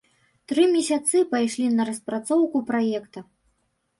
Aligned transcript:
Тры 0.51 0.63
месяцы 0.75 1.15
пайшлі 1.33 1.67
на 1.75 1.83
распрацоўку 1.91 2.57
праекта. 2.73 3.19